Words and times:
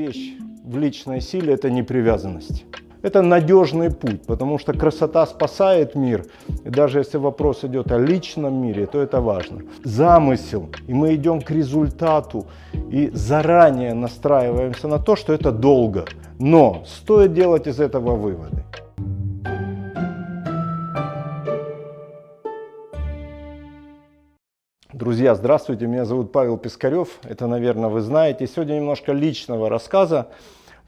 Вещь 0.00 0.32
в 0.64 0.78
личной 0.78 1.20
силе– 1.20 1.52
это 1.54 1.68
непривязанность. 1.68 2.64
Это 3.02 3.20
надежный 3.20 3.90
путь, 3.90 4.22
потому 4.22 4.58
что 4.58 4.72
красота 4.72 5.26
спасает 5.26 5.94
мир. 5.94 6.24
И 6.64 6.70
даже 6.70 7.00
если 7.00 7.18
вопрос 7.18 7.64
идет 7.64 7.92
о 7.92 7.98
личном 7.98 8.62
мире, 8.62 8.86
то 8.86 8.98
это 8.98 9.20
важно. 9.20 9.60
Замысел, 9.84 10.70
и 10.88 10.94
мы 10.94 11.14
идем 11.16 11.42
к 11.42 11.50
результату, 11.50 12.46
и 12.90 13.10
заранее 13.12 13.92
настраиваемся 13.92 14.88
на 14.88 14.98
то, 14.98 15.16
что 15.16 15.34
это 15.34 15.52
долго. 15.52 16.06
Но 16.38 16.82
стоит 16.86 17.34
делать 17.34 17.66
из 17.66 17.78
этого 17.78 18.16
выводы. 18.16 18.64
Друзья, 25.00 25.34
здравствуйте, 25.34 25.86
меня 25.86 26.04
зовут 26.04 26.30
Павел 26.30 26.58
Пискарев, 26.58 27.20
это, 27.22 27.46
наверное, 27.46 27.88
вы 27.88 28.02
знаете. 28.02 28.46
Сегодня 28.46 28.74
немножко 28.74 29.12
личного 29.12 29.70
рассказа, 29.70 30.28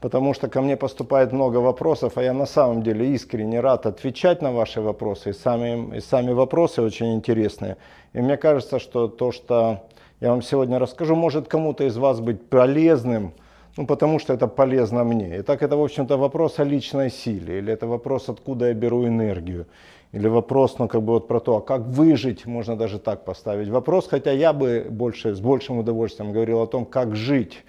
потому 0.01 0.35
что 0.35 0.47
ко 0.49 0.61
мне 0.61 0.77
поступает 0.77 1.31
много 1.31 1.57
вопросов, 1.57 2.13
а 2.17 2.21
я 2.21 2.31
на 2.31 2.45
самом 2.45 2.83
деле 2.83 3.11
искренне 3.15 3.59
рад 3.59 3.87
отвечать 3.87 4.43
на 4.43 4.51
ваши 4.51 4.81
вопросы, 4.81 5.31
и 5.31 5.33
сами, 5.33 5.97
и 5.97 5.99
сами 5.99 6.31
вопросы 6.31 6.83
очень 6.83 7.15
интересные. 7.15 7.77
И 8.13 8.19
мне 8.19 8.37
кажется, 8.37 8.77
что 8.77 9.07
то, 9.07 9.31
что 9.31 9.81
я 10.19 10.29
вам 10.29 10.43
сегодня 10.43 10.77
расскажу, 10.77 11.15
может 11.15 11.47
кому-то 11.47 11.83
из 11.83 11.97
вас 11.97 12.19
быть 12.19 12.47
полезным, 12.47 13.33
ну, 13.77 13.85
потому 13.85 14.19
что 14.19 14.33
это 14.33 14.47
полезно 14.47 15.03
мне. 15.03 15.39
Итак, 15.39 15.63
это, 15.63 15.75
в 15.77 15.83
общем-то, 15.83 16.17
вопрос 16.17 16.59
о 16.59 16.63
личной 16.63 17.09
силе, 17.09 17.57
или 17.57 17.73
это 17.73 17.87
вопрос, 17.87 18.29
откуда 18.29 18.67
я 18.67 18.73
беру 18.73 19.07
энергию, 19.07 19.65
или 20.11 20.27
вопрос, 20.27 20.77
ну, 20.79 20.87
как 20.87 21.01
бы 21.01 21.13
вот 21.13 21.27
про 21.27 21.39
то, 21.39 21.57
а 21.57 21.61
как 21.61 21.81
выжить, 21.81 22.45
можно 22.45 22.75
даже 22.75 22.99
так 22.99 23.25
поставить 23.25 23.69
вопрос, 23.69 24.07
хотя 24.07 24.31
я 24.31 24.53
бы 24.53 24.85
больше, 24.89 25.33
с 25.33 25.39
большим 25.39 25.79
удовольствием 25.79 26.31
говорил 26.31 26.61
о 26.61 26.67
том, 26.67 26.85
как 26.85 27.15
жить, 27.15 27.63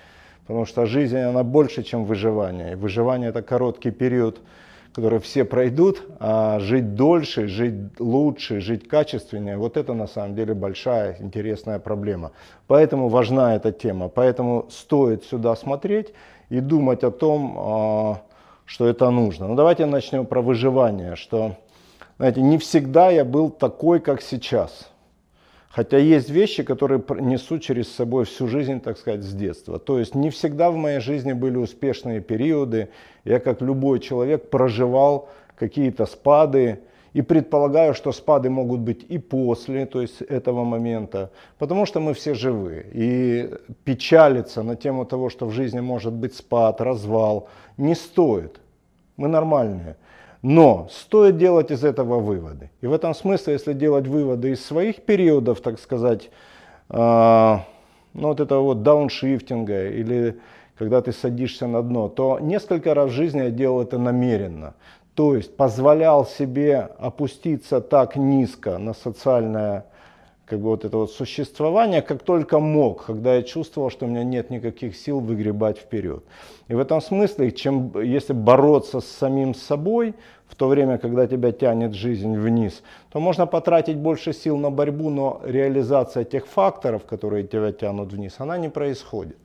потому 0.47 0.67
что 0.67 0.85
жизнь, 0.87 1.17
она 1.17 1.43
больше, 1.43 1.83
чем 1.83 2.05
выживание. 2.05 2.73
И 2.73 2.75
выживание 2.75 3.31
это 3.31 3.43
короткий 3.43 3.91
период, 3.91 4.41
который 4.95 5.19
все 5.19 5.45
пройдут, 5.45 6.03
а 6.21 6.61
жить 6.61 6.95
дольше, 6.95 7.49
жить 7.49 7.99
лучше, 7.99 8.61
жить 8.61 8.87
качественнее, 8.89 9.57
вот 9.57 9.77
это 9.77 9.93
на 9.93 10.07
самом 10.07 10.37
деле 10.37 10.55
большая 10.55 11.17
интересная 11.19 11.81
проблема. 11.81 12.31
Поэтому 12.69 13.09
важна 13.09 13.57
эта 13.57 13.73
тема, 13.73 14.09
поэтому 14.09 14.67
стоит 14.71 15.25
сюда 15.25 15.57
смотреть 15.57 16.15
и 16.49 16.61
думать 16.61 17.03
о 17.03 17.11
том, 17.11 17.57
а, 17.59 18.23
что 18.65 18.87
это 18.87 19.11
нужно. 19.11 19.49
Ну 19.49 19.57
давайте 19.57 19.85
начнем 19.87 20.27
про 20.27 20.41
выживание, 20.41 21.17
что 21.17 21.57
знаете, 22.17 22.41
не 22.41 22.59
всегда 22.59 23.11
я 23.11 23.25
был 23.25 23.51
такой, 23.51 23.99
как 23.99 24.23
сейчас. 24.23 24.89
Хотя 25.75 25.99
есть 25.99 26.31
вещи, 26.31 26.63
которые 26.63 27.03
несу 27.21 27.59
через 27.59 27.93
собой 27.93 28.27
всю 28.27 28.47
жизнь, 28.47 28.81
так 28.81 28.97
сказать, 28.97 29.25
с 29.25 29.35
детства. 29.35 29.81
То 29.81 29.99
есть 29.99 30.15
не 30.15 30.31
всегда 30.31 30.71
в 30.71 30.77
моей 30.77 31.01
жизни 31.01 31.33
были 31.33 31.57
успешные 31.57 32.21
периоды. 32.21 32.91
Я, 33.25 33.41
как 33.41 33.61
любой 33.61 33.99
человек, 33.99 34.51
проживал 34.51 35.29
какие-то 35.59 36.07
спады. 36.07 36.79
И 37.13 37.23
предполагаю, 37.23 37.95
что 37.95 38.13
спады 38.13 38.51
могут 38.51 38.81
быть 38.81 39.05
и 39.09 39.19
после, 39.19 39.87
то 39.87 40.01
есть 40.01 40.21
этого 40.23 40.65
момента, 40.65 41.31
потому 41.59 41.87
что 41.87 42.01
мы 42.01 42.13
все 42.13 42.35
живы. 42.35 42.87
И 42.93 43.51
печалиться 43.85 44.63
на 44.63 44.75
тему 44.75 45.05
того, 45.05 45.29
что 45.29 45.47
в 45.47 45.53
жизни 45.53 45.81
может 45.81 46.13
быть 46.13 46.35
спад, 46.35 46.81
развал, 46.81 47.49
не 47.77 47.95
стоит. 47.95 48.61
Мы 49.17 49.29
нормальные. 49.29 49.97
Но 50.45 50.89
стоит 50.91 51.39
делать 51.39 51.71
из 51.71 51.85
этого 51.85 52.21
выводы. 52.21 52.71
И 52.83 52.87
в 52.87 52.93
этом 52.93 53.15
смысле, 53.15 53.55
если 53.55 53.73
делать 53.73 54.07
выводы 54.07 54.51
из 54.51 54.63
своих 54.63 55.01
периодов, 55.01 55.63
так 55.63 55.81
сказать, 55.81 56.29
э, 56.91 57.57
ну 58.13 58.29
вот 58.29 58.41
этого 58.41 58.61
вот 58.61 58.83
дауншифтинга 58.83 59.89
или 59.89 60.39
когда 60.77 61.01
ты 61.01 61.13
садишься 61.13 61.67
на 61.67 61.83
дно, 61.83 62.11
то 62.11 62.39
несколько 62.41 62.93
раз 62.93 63.09
в 63.11 63.15
жизни 63.15 63.39
я 63.39 63.51
делал 63.51 63.81
это 63.81 63.97
намеренно. 63.97 64.75
То 65.15 65.35
есть 65.35 65.57
позволял 65.57 66.27
себе 66.27 66.91
опуститься 66.99 67.81
так 67.81 68.15
низко 68.15 68.77
на 68.77 68.93
социальное 68.93 69.87
как 70.47 70.59
бы 70.61 70.67
вот 70.67 70.85
это 70.85 70.97
вот 70.99 71.11
существование, 71.11 72.03
как 72.03 72.23
только 72.23 72.59
мог, 72.59 73.07
когда 73.07 73.37
я 73.37 73.43
чувствовал, 73.43 73.91
что 73.91 74.05
у 74.05 74.09
меня 74.09 74.25
нет 74.25 74.51
никаких 74.51 74.97
сил 74.97 75.21
выгребать 75.21 75.79
вперед. 75.79 76.23
И 76.69 76.75
в 76.75 76.79
этом 76.79 77.01
смысле, 77.01 77.51
чем, 77.51 77.93
если 78.01 78.35
бороться 78.35 79.01
с 79.01 79.07
самим 79.07 79.55
собой, 79.55 80.15
в 80.47 80.57
то 80.57 80.69
время, 80.69 80.99
когда 80.99 81.27
тебя 81.27 81.53
тянет 81.53 81.95
жизнь 81.95 82.37
вниз, 82.37 82.83
то 83.11 83.21
можно 83.21 83.47
потратить 83.47 83.97
больше 83.97 84.33
сил 84.33 84.57
на 84.59 84.71
борьбу, 84.71 85.11
но 85.11 85.41
реализация 85.45 86.25
тех 86.25 86.47
факторов, 86.47 87.05
которые 87.07 87.45
тебя 87.45 87.73
тянут 87.73 88.13
вниз, 88.13 88.35
она 88.39 88.59
не 88.59 88.69
происходит. 88.69 89.39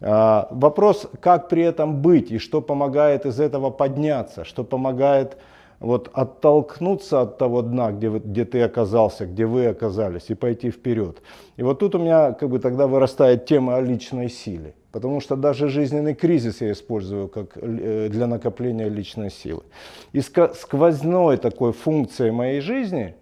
А, 0.00 0.48
вопрос, 0.50 1.08
как 1.20 1.48
при 1.48 1.62
этом 1.62 2.02
быть 2.02 2.30
и 2.30 2.38
что 2.38 2.60
помогает 2.60 3.24
из 3.24 3.40
этого 3.40 3.70
подняться, 3.70 4.44
что 4.44 4.62
помогает 4.62 5.38
вот 5.80 6.10
оттолкнуться 6.12 7.22
от 7.22 7.38
того 7.38 7.62
дна, 7.62 7.92
где, 7.92 8.08
вы, 8.08 8.18
где 8.18 8.44
ты 8.44 8.62
оказался, 8.62 9.26
где 9.26 9.46
вы 9.46 9.66
оказались, 9.66 10.30
и 10.30 10.34
пойти 10.34 10.70
вперед. 10.70 11.22
И 11.56 11.62
вот 11.62 11.78
тут 11.78 11.94
у 11.94 11.98
меня 11.98 12.32
как 12.32 12.48
бы 12.48 12.58
тогда 12.58 12.86
вырастает 12.86 13.46
тема 13.46 13.76
о 13.76 13.80
личной 13.80 14.28
силе. 14.28 14.74
Потому 14.92 15.20
что 15.20 15.36
даже 15.36 15.68
жизненный 15.68 16.14
кризис 16.14 16.62
я 16.62 16.72
использую 16.72 17.28
как 17.28 17.56
э, 17.56 18.08
для 18.10 18.26
накопления 18.26 18.88
личной 18.88 19.30
силы. 19.30 19.62
И 20.12 20.20
сквозной 20.20 21.36
такой 21.36 21.72
функцией 21.72 22.30
моей 22.30 22.60
жизни, 22.60 23.14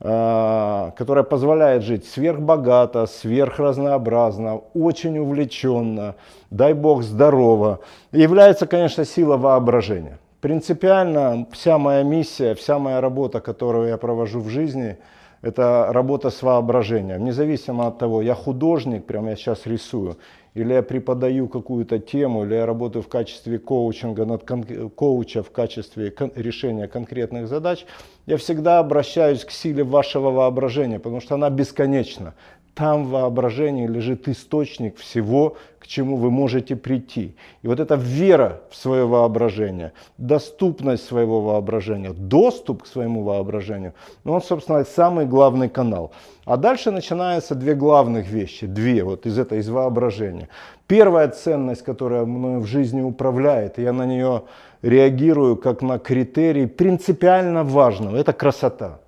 а, 0.00 0.92
которая 0.96 1.24
позволяет 1.24 1.82
жить 1.82 2.06
сверхбогато, 2.06 3.06
сверхразнообразно, 3.06 4.60
очень 4.74 5.18
увлеченно, 5.18 6.16
дай 6.50 6.74
бог 6.74 7.02
здорово, 7.02 7.80
является, 8.12 8.66
конечно, 8.66 9.04
сила 9.04 9.36
воображения. 9.36 10.18
Принципиально 10.44 11.46
вся 11.52 11.78
моя 11.78 12.02
миссия, 12.02 12.54
вся 12.54 12.78
моя 12.78 13.00
работа, 13.00 13.40
которую 13.40 13.88
я 13.88 13.96
провожу 13.96 14.40
в 14.40 14.50
жизни, 14.50 14.98
это 15.40 15.88
работа 15.90 16.28
с 16.28 16.42
воображением. 16.42 17.24
Независимо 17.24 17.86
от 17.86 17.96
того, 17.96 18.20
я 18.20 18.34
художник, 18.34 19.06
прямо 19.06 19.30
я 19.30 19.36
сейчас 19.36 19.64
рисую, 19.64 20.18
или 20.52 20.74
я 20.74 20.82
преподаю 20.82 21.48
какую-то 21.48 21.98
тему, 21.98 22.44
или 22.44 22.56
я 22.56 22.66
работаю 22.66 23.02
в 23.02 23.08
качестве 23.08 23.58
коучинга, 23.58 24.26
над 24.26 24.44
кон- 24.44 24.90
коуча 24.90 25.42
в 25.42 25.50
качестве 25.50 26.10
кон- 26.10 26.32
решения 26.36 26.88
конкретных 26.88 27.48
задач, 27.48 27.86
я 28.26 28.36
всегда 28.36 28.80
обращаюсь 28.80 29.46
к 29.46 29.50
силе 29.50 29.82
вашего 29.82 30.30
воображения, 30.30 30.98
потому 30.98 31.22
что 31.22 31.36
она 31.36 31.48
бесконечна. 31.48 32.34
Там 32.74 33.04
в 33.04 33.10
воображении 33.10 33.86
лежит 33.86 34.26
источник 34.28 34.96
всего, 34.96 35.56
к 35.78 35.86
чему 35.86 36.16
вы 36.16 36.30
можете 36.30 36.74
прийти. 36.74 37.36
И 37.62 37.68
вот 37.68 37.78
эта 37.78 37.94
вера 37.94 38.62
в 38.70 38.74
свое 38.76 39.06
воображение, 39.06 39.92
доступность 40.18 41.06
своего 41.06 41.40
воображения, 41.40 42.10
доступ 42.10 42.82
к 42.82 42.86
своему 42.86 43.22
воображению, 43.22 43.92
ну, 44.24 44.32
он, 44.32 44.42
собственно, 44.42 44.84
самый 44.84 45.26
главный 45.26 45.68
канал. 45.68 46.10
А 46.46 46.56
дальше 46.56 46.90
начинаются 46.90 47.54
две 47.54 47.74
главных 47.74 48.28
вещи, 48.28 48.66
две 48.66 49.04
вот 49.04 49.24
из 49.26 49.38
этого, 49.38 49.60
из 49.60 49.68
воображения. 49.68 50.48
Первая 50.88 51.28
ценность, 51.28 51.84
которая 51.84 52.24
мною 52.24 52.60
в 52.60 52.66
жизни 52.66 53.02
управляет, 53.02 53.78
я 53.78 53.92
на 53.92 54.04
нее 54.04 54.42
реагирую 54.82 55.56
как 55.56 55.82
на 55.82 55.98
критерий 55.98 56.66
принципиально 56.66 57.62
важного, 57.62 58.16
это 58.16 58.32
красота. 58.32 58.98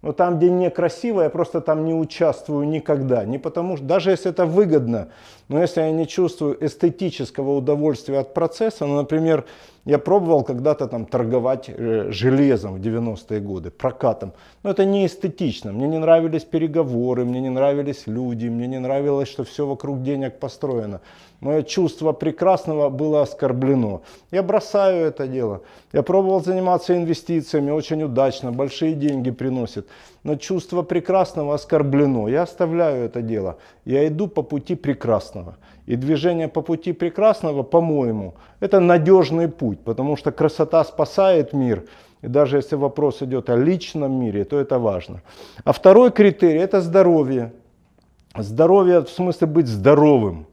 Но 0.00 0.12
там, 0.12 0.38
где 0.38 0.48
некрасиво, 0.48 1.22
я 1.22 1.30
просто 1.30 1.60
там 1.60 1.84
не 1.84 1.92
участвую 1.92 2.68
никогда. 2.68 3.24
Не 3.24 3.38
потому 3.38 3.76
что, 3.76 3.86
даже 3.86 4.10
если 4.10 4.30
это 4.30 4.46
выгодно, 4.46 5.08
но 5.48 5.60
если 5.60 5.80
я 5.80 5.90
не 5.90 6.06
чувствую 6.06 6.56
эстетического 6.64 7.56
удовольствия 7.56 8.18
от 8.18 8.34
процесса, 8.34 8.86
ну, 8.86 8.96
например, 8.96 9.44
я 9.88 9.98
пробовал 9.98 10.44
когда-то 10.44 10.86
там 10.86 11.06
торговать 11.06 11.70
э, 11.70 12.10
железом 12.10 12.74
в 12.74 12.80
90-е 12.80 13.40
годы, 13.40 13.70
прокатом. 13.70 14.32
Но 14.62 14.70
это 14.70 14.84
не 14.84 15.06
эстетично. 15.06 15.72
Мне 15.72 15.88
не 15.88 15.98
нравились 15.98 16.44
переговоры, 16.44 17.24
мне 17.24 17.40
не 17.40 17.48
нравились 17.48 18.06
люди, 18.06 18.48
мне 18.48 18.66
не 18.66 18.78
нравилось, 18.78 19.28
что 19.28 19.44
все 19.44 19.66
вокруг 19.66 20.02
денег 20.02 20.38
построено. 20.38 21.00
Мое 21.40 21.62
чувство 21.62 22.12
прекрасного 22.12 22.90
было 22.90 23.22
оскорблено. 23.22 24.02
Я 24.32 24.42
бросаю 24.42 25.06
это 25.06 25.28
дело. 25.28 25.62
Я 25.92 26.02
пробовал 26.02 26.42
заниматься 26.44 26.96
инвестициями 26.96 27.70
очень 27.70 28.02
удачно, 28.02 28.52
большие 28.52 28.92
деньги 28.92 29.30
приносят. 29.30 29.86
Но 30.24 30.36
чувство 30.36 30.82
прекрасного 30.82 31.54
оскорблено. 31.54 32.28
Я 32.28 32.42
оставляю 32.42 33.04
это 33.04 33.22
дело. 33.22 33.56
Я 33.84 34.06
иду 34.08 34.26
по 34.26 34.42
пути 34.42 34.74
прекрасного. 34.74 35.37
И 35.86 35.96
движение 35.96 36.48
по 36.48 36.62
пути 36.62 36.92
прекрасного, 36.92 37.62
по-моему, 37.62 38.34
это 38.60 38.80
надежный 38.80 39.48
путь, 39.48 39.80
потому 39.80 40.16
что 40.16 40.32
красота 40.32 40.84
спасает 40.84 41.52
мир. 41.52 41.84
И 42.22 42.26
даже 42.26 42.56
если 42.56 42.76
вопрос 42.76 43.22
идет 43.22 43.48
о 43.50 43.56
личном 43.56 44.12
мире, 44.20 44.44
то 44.44 44.58
это 44.58 44.78
важно. 44.78 45.22
А 45.64 45.72
второй 45.72 46.10
критерий– 46.10 46.58
это 46.60 46.80
здоровье. 46.80 47.52
Здоровье 48.36 49.00
в 49.00 49.08
смысле 49.08 49.46
быть 49.46 49.66
здоровым. 49.66 50.46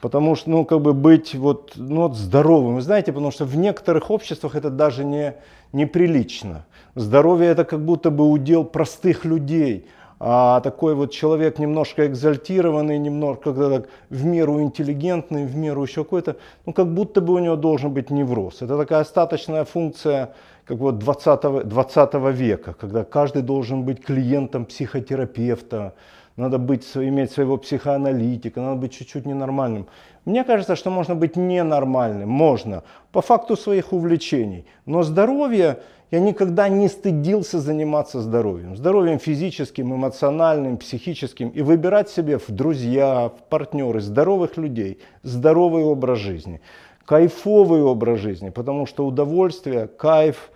Потому 0.00 0.34
что, 0.34 0.50
ну, 0.50 0.64
как 0.64 0.80
бы 0.80 0.94
быть 0.94 1.34
вот, 1.34 1.72
ну, 1.76 2.02
вот 2.02 2.16
здоровым. 2.16 2.76
Вы 2.76 2.80
знаете, 2.80 3.12
потому 3.12 3.30
что 3.30 3.44
в 3.44 3.56
некоторых 3.56 4.10
обществах 4.10 4.54
это 4.54 4.70
даже 4.70 5.04
не, 5.04 5.34
неприлично. 5.72 6.64
Здоровье 6.94 7.48
это 7.48 7.64
как 7.64 7.84
будто 7.84 8.10
бы 8.10 8.28
удел 8.28 8.64
простых 8.64 9.24
людей. 9.24 9.86
А 10.22 10.60
такой 10.60 10.94
вот 10.94 11.12
человек 11.12 11.58
немножко 11.58 12.06
экзальтированный, 12.06 12.98
немножко 12.98 13.52
так, 13.54 13.88
в 14.10 14.24
меру 14.26 14.60
интеллигентный, 14.60 15.46
в 15.46 15.56
меру 15.56 15.82
еще 15.82 16.04
какой-то, 16.04 16.36
ну 16.66 16.74
как 16.74 16.92
будто 16.92 17.22
бы 17.22 17.34
у 17.34 17.38
него 17.38 17.56
должен 17.56 17.90
быть 17.90 18.10
невроз. 18.10 18.60
Это 18.60 18.76
такая 18.76 19.00
остаточная 19.00 19.64
функция 19.64 20.34
как 20.66 20.78
вот 20.78 20.98
20, 20.98 21.66
20 21.66 22.14
века, 22.32 22.74
когда 22.74 23.02
каждый 23.02 23.42
должен 23.42 23.82
быть 23.82 24.04
клиентом 24.04 24.66
психотерапевта, 24.66 25.94
надо 26.36 26.58
быть, 26.58 26.86
иметь 26.94 27.32
своего 27.32 27.56
психоаналитика, 27.56 28.60
надо 28.60 28.76
быть 28.76 28.92
чуть-чуть 28.92 29.26
ненормальным. 29.26 29.86
Мне 30.26 30.44
кажется, 30.44 30.76
что 30.76 30.90
можно 30.90 31.14
быть 31.14 31.36
ненормальным, 31.36 32.28
можно, 32.28 32.82
по 33.10 33.20
факту 33.20 33.56
своих 33.56 33.92
увлечений. 33.92 34.64
Но 34.86 35.02
здоровье, 35.02 35.80
я 36.10 36.20
никогда 36.20 36.68
не 36.68 36.88
стыдился 36.88 37.60
заниматься 37.60 38.20
здоровьем. 38.20 38.76
Здоровьем 38.76 39.18
физическим, 39.18 39.94
эмоциональным, 39.94 40.76
психическим. 40.76 41.50
И 41.50 41.62
выбирать 41.62 42.10
себе 42.10 42.38
в 42.38 42.48
друзья, 42.48 43.28
в 43.28 43.48
партнеры 43.48 44.00
здоровых 44.00 44.56
людей, 44.56 44.98
здоровый 45.22 45.84
образ 45.84 46.18
жизни, 46.18 46.60
кайфовый 47.04 47.82
образ 47.82 48.18
жизни. 48.18 48.50
Потому 48.50 48.86
что 48.86 49.06
удовольствие, 49.06 49.86
кайф, 49.86 50.50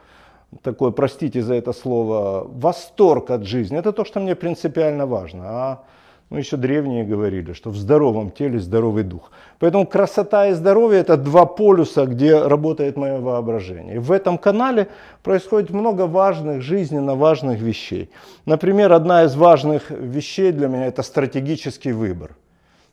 такой, 0.62 0.92
простите 0.92 1.40
за 1.40 1.54
это 1.54 1.72
слово, 1.72 2.44
восторг 2.48 3.30
от 3.30 3.44
жизни, 3.44 3.78
это 3.78 3.92
то, 3.92 4.04
что 4.04 4.20
мне 4.20 4.34
принципиально 4.34 5.06
важно. 5.06 5.44
А 5.46 5.84
ну, 6.30 6.38
еще 6.38 6.56
древние 6.56 7.04
говорили, 7.04 7.52
что 7.52 7.70
в 7.70 7.76
здоровом 7.76 8.30
теле 8.30 8.58
здоровый 8.58 9.04
дух. 9.04 9.30
Поэтому 9.58 9.86
красота 9.86 10.48
и 10.48 10.52
здоровье 10.52 11.00
это 11.00 11.16
два 11.16 11.44
полюса, 11.44 12.06
где 12.06 12.42
работает 12.42 12.96
мое 12.96 13.20
воображение. 13.20 13.96
И 13.96 13.98
в 13.98 14.10
этом 14.10 14.38
канале 14.38 14.88
происходит 15.22 15.70
много 15.70 16.06
важных, 16.06 16.62
жизненно 16.62 17.14
важных 17.14 17.60
вещей. 17.60 18.10
Например, 18.46 18.92
одна 18.92 19.24
из 19.24 19.36
важных 19.36 19.90
вещей 19.90 20.50
для 20.50 20.68
меня 20.68 20.86
это 20.86 21.02
стратегический 21.02 21.92
выбор. 21.92 22.36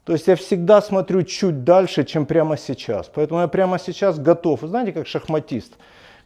То 0.04 0.14
есть 0.14 0.28
я 0.28 0.36
всегда 0.36 0.82
смотрю 0.82 1.24
чуть 1.24 1.64
дальше, 1.64 2.04
чем 2.04 2.26
прямо 2.26 2.58
сейчас. 2.58 3.10
Поэтому 3.14 3.42
я 3.42 3.48
прямо 3.48 3.80
сейчас 3.80 4.20
готов. 4.20 4.62
Вы 4.62 4.68
знаете, 4.68 4.92
как 4.92 5.08
шахматист 5.08 5.74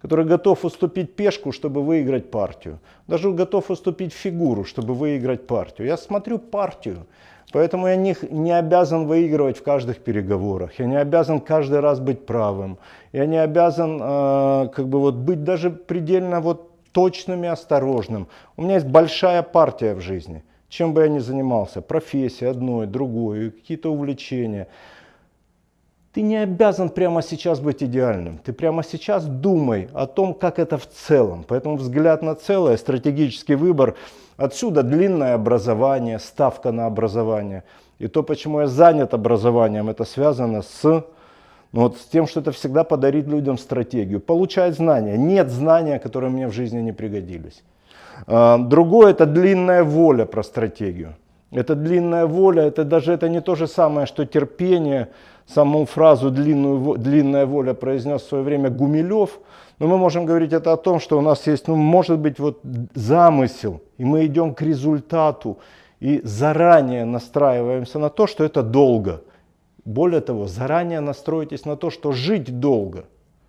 который 0.06 0.25
готов 0.25 0.66
уступить 0.66 1.16
пешку, 1.16 1.52
чтобы 1.52 1.81
выиграть 1.81 2.30
партию. 2.30 2.78
Даже 3.07 3.31
готов 3.31 3.72
уступить 3.72 4.13
фигуру, 4.13 4.63
чтобы 4.63 4.94
выиграть 4.94 5.48
партию. 5.48 5.88
Я 5.88 5.98
смотрю 5.98 6.38
партию, 6.38 7.07
поэтому 7.52 7.88
я 7.88 7.96
не, 7.96 8.16
не 8.30 8.52
обязан 8.52 9.07
выигрывать 9.07 9.57
в 9.57 9.63
каждых 9.63 9.98
переговорах. 9.98 10.80
Я 10.80 10.86
не 10.86 11.02
обязан 11.02 11.40
каждый 11.40 11.80
раз 11.80 12.00
быть 12.00 12.24
правым. 12.28 12.78
Я 13.13 13.25
не 13.25 13.42
обязан 13.44 14.00
э, 14.00 14.69
как 14.75 14.88
бы 14.88 15.00
вот 15.00 15.16
быть 15.16 15.44
даже 15.44 15.72
предельно 15.72 16.40
вот 16.40 16.69
точным 16.92 17.44
и 17.44 17.48
осторожным. 17.48 18.28
У 18.57 18.62
меня 18.62 18.75
есть 18.75 18.88
большая 18.88 19.42
партия 19.42 19.96
в 19.96 20.02
жизни. 20.02 20.44
Чем 20.69 20.94
бы 20.94 21.02
я 21.02 21.07
ни 21.07 21.19
занимался, 21.19 21.81
профессия 21.81 22.50
одной, 22.50 22.86
другой, 22.86 23.50
какие-то 23.50 23.92
увлечения– 23.92 24.68
ты 26.15 26.21
не 26.21 26.38
обязан 26.38 26.88
прямо 26.89 27.21
сейчас 27.21 27.59
быть 27.59 27.83
идеальным. 27.83 28.38
Ты 28.38 28.53
прямо 28.53 28.83
сейчас 28.83 29.25
думай 29.25 29.89
о 29.94 30.07
том, 30.07 30.33
как 30.33 30.59
это 30.59 30.77
в 30.77 30.88
целом. 30.88 31.44
Поэтому 31.45 31.75
взгляд 31.75 32.21
на 32.21 32.35
целое, 32.35 32.77
стратегический 32.77 33.56
выбор. 33.56 33.95
Отсюда 34.38 34.81
длинное 34.81 35.33
образование, 35.33 36.19
ставка 36.19 36.71
на 36.71 36.85
образование. 36.85 37.63
И 38.00 38.07
то, 38.07 38.23
почему 38.23 38.62
я 38.62 38.67
занят 38.67 39.13
образованием, 39.13 39.89
это 39.89 40.06
связано 40.06 40.62
с, 40.62 40.83
ну 40.83 41.81
вот, 41.81 41.97
с 41.97 42.06
тем, 42.06 42.27
что 42.27 42.39
это 42.39 42.53
всегда 42.53 42.85
подарит 42.85 43.27
людям 43.27 43.57
стратегию. 43.57 44.21
Получать 44.21 44.75
знания. 44.75 45.18
Нет 45.18 45.50
знания, 45.50 46.00
которые 46.00 46.29
мне 46.29 46.47
в 46.47 46.53
жизни 46.53 46.79
не 46.79 46.94
пригодились. 46.94 47.61
А, 48.25 48.57
другое 48.57 49.11
это 49.11 49.25
длинная 49.25 49.83
воля 49.83 50.23
про 50.23 50.44
стратегию. 50.44 51.15
Это 51.51 51.75
длинная 51.75 52.25
воля, 52.25 52.63
это 52.63 52.85
даже 52.85 53.13
это 53.13 53.29
не 53.29 53.41
то 53.41 53.56
же 53.56 53.68
самое, 53.68 54.07
что 54.07 54.25
терпение, 54.25 55.09
саму 55.47 55.86
фразу 55.86 56.31
длинную, 56.31 56.97
«длинная 56.97 57.45
воля» 57.45 57.74
произнес 57.74 58.21
в 58.21 58.27
свое 58.27 58.44
время 58.44 58.69
Гумилев, 58.69 59.39
но 59.80 59.88
мы 59.88 59.97
можем 59.97 60.25
говорить 60.25 60.53
это 60.53 60.74
о 60.74 60.77
том, 60.77 61.00
что 61.00 61.18
у 61.18 61.21
нас 61.21 61.47
есть, 61.47 61.68
ну, 61.68 61.75
может 61.75 62.19
быть, 62.19 62.39
вот 62.39 62.62
замысел, 62.94 63.81
и 63.97 64.06
мы 64.06 64.25
идем 64.25 64.53
к 64.53 64.62
результату, 64.62 65.59
и 66.00 66.21
заранее 66.24 67.06
настраиваемся 67.06 68.00
на 68.00 68.09
то, 68.09 68.27
что 68.27 68.44
это 68.44 68.63
долго. 68.63 69.21
Более 69.86 70.21
того, 70.21 70.47
заранее 70.47 71.00
настроитесь 71.00 71.65
на 71.65 71.75
то, 71.75 71.89
что 71.89 72.12
жить 72.12 72.59
долго. 72.59 73.06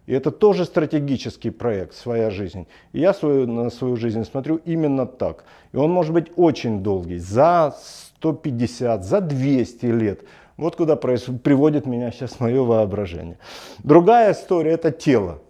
И 0.06 0.12
это 0.12 0.30
тоже 0.30 0.64
стратегический 0.64 1.50
проект, 1.50 1.94
своя 1.94 2.30
жизнь. 2.30 2.66
И 2.92 3.00
я 3.00 3.12
свою, 3.12 3.46
на 3.46 3.70
свою 3.70 3.96
жизнь 3.96 4.24
смотрю 4.24 4.60
именно 4.64 5.06
так. 5.06 5.44
И 5.72 5.76
он 5.76 5.90
может 5.90 6.12
быть 6.12 6.30
очень 6.36 6.82
долгий, 6.82 7.18
за 7.18 7.74
150, 8.18 9.04
за 9.04 9.20
200 9.20 9.86
лет. 9.86 10.20
Вот 10.56 10.76
куда 10.76 10.96
приводит 10.96 11.86
меня 11.86 12.10
сейчас 12.10 12.40
мое 12.40 12.62
воображение. 12.62 13.38
Другая 13.78 14.32
история 14.32 14.72
это 14.72 14.90
тело. 14.90 15.40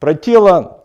Про 0.00 0.14
тело, 0.14 0.84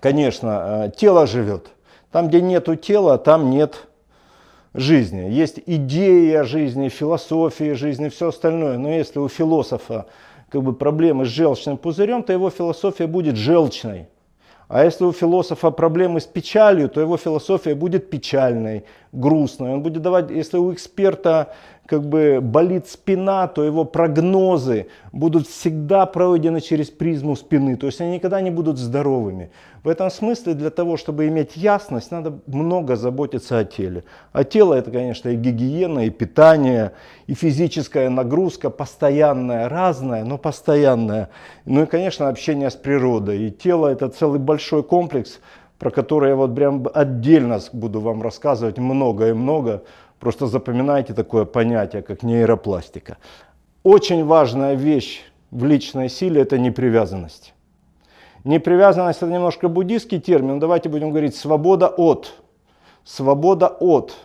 конечно, 0.00 0.86
э, 0.86 0.90
тело 0.96 1.26
живет. 1.26 1.70
Там, 2.10 2.28
где 2.28 2.40
нету 2.40 2.74
тела, 2.74 3.18
там 3.18 3.50
нет 3.50 3.86
жизни. 4.74 5.30
Есть 5.30 5.60
идеи 5.66 6.32
о 6.34 6.44
жизни, 6.44 6.88
философии 6.88 7.72
жизни, 7.72 8.08
все 8.08 8.28
остальное. 8.28 8.76
Но 8.78 8.90
если 8.90 9.18
у 9.20 9.28
философа 9.28 10.06
как 10.48 10.62
бы, 10.62 10.72
проблемы 10.72 11.26
с 11.26 11.28
желчным 11.28 11.76
пузырем, 11.76 12.22
то 12.22 12.32
его 12.32 12.50
философия 12.50 13.06
будет 13.06 13.36
желчной. 13.36 14.08
А 14.68 14.84
если 14.84 15.04
у 15.04 15.12
философа 15.12 15.70
проблемы 15.70 16.20
с 16.20 16.24
печалью, 16.24 16.88
то 16.88 17.00
его 17.00 17.16
философия 17.16 17.74
будет 17.74 18.10
печальной, 18.10 18.84
грустной. 19.16 19.72
Он 19.72 19.82
будет 19.82 20.02
давать, 20.02 20.30
если 20.30 20.58
у 20.58 20.72
эксперта 20.72 21.54
как 21.86 22.04
бы 22.04 22.40
болит 22.42 22.88
спина, 22.88 23.46
то 23.46 23.64
его 23.64 23.84
прогнозы 23.84 24.88
будут 25.12 25.46
всегда 25.46 26.04
пройдены 26.06 26.60
через 26.60 26.90
призму 26.90 27.36
спины. 27.36 27.76
То 27.76 27.86
есть 27.86 28.00
они 28.00 28.14
никогда 28.14 28.40
не 28.40 28.50
будут 28.50 28.78
здоровыми. 28.78 29.50
В 29.82 29.88
этом 29.88 30.10
смысле 30.10 30.54
для 30.54 30.70
того, 30.70 30.96
чтобы 30.96 31.28
иметь 31.28 31.56
ясность, 31.56 32.10
надо 32.10 32.40
много 32.46 32.96
заботиться 32.96 33.58
о 33.58 33.64
теле. 33.64 34.02
А 34.32 34.42
тело 34.42 34.74
это, 34.74 34.90
конечно, 34.90 35.28
и 35.28 35.36
гигиена, 35.36 36.06
и 36.06 36.10
питание, 36.10 36.92
и 37.28 37.34
физическая 37.34 38.10
нагрузка, 38.10 38.68
постоянная, 38.68 39.68
разная, 39.68 40.24
но 40.24 40.38
постоянная. 40.38 41.30
Ну 41.64 41.84
и, 41.84 41.86
конечно, 41.86 42.28
общение 42.28 42.70
с 42.70 42.74
природой. 42.74 43.46
И 43.46 43.50
тело 43.52 43.86
это 43.86 44.08
целый 44.08 44.40
большой 44.40 44.82
комплекс, 44.82 45.38
про 45.78 45.90
который 45.90 46.30
я 46.30 46.36
вот 46.36 46.54
прям 46.54 46.86
отдельно 46.94 47.60
буду 47.72 48.00
вам 48.00 48.22
рассказывать 48.22 48.78
много 48.78 49.28
и 49.28 49.32
много. 49.32 49.82
Просто 50.18 50.46
запоминайте 50.46 51.12
такое 51.14 51.44
понятие, 51.44 52.02
как 52.02 52.22
нейропластика. 52.22 53.18
Очень 53.82 54.24
важная 54.24 54.74
вещь 54.74 55.22
в 55.50 55.64
личной 55.64 56.08
силе– 56.08 56.40
это 56.42 56.58
непривязанность. 56.58 57.54
Непривязанность– 58.44 59.18
это 59.22 59.30
немножко 59.30 59.68
буддийский 59.68 60.20
термин. 60.20 60.58
Давайте 60.58 60.88
будем 60.88 61.10
говорить 61.10 61.36
свобода 61.36 61.88
от. 61.88 62.32
Свобода 63.04 63.66
от. 63.68 64.16